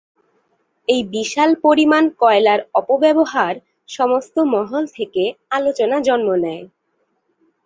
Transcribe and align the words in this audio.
এই 0.87 1.01
বিশাল 1.11 1.49
পরিমাণ 1.65 2.03
কয়লার 2.21 2.59
অপব্যবহার 2.73 3.53
সমস্ত 3.89 4.35
মহল 4.53 4.83
থেকে 4.97 5.23
আলোচনা 5.51 5.97
জন্ম 6.07 6.29
নেয়। 6.43 6.63